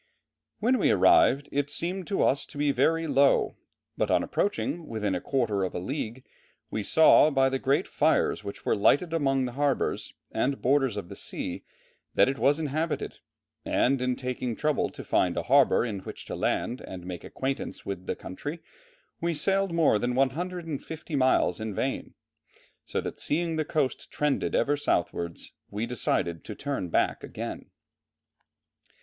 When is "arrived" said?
0.89-1.47